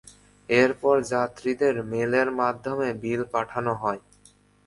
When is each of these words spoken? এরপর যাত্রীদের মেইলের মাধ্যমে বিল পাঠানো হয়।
এরপর 0.49 0.95
যাত্রীদের 1.11 1.75
মেইলের 1.91 2.29
মাধ্যমে 2.39 2.87
বিল 3.01 3.21
পাঠানো 3.33 3.73
হয়। 3.81 4.01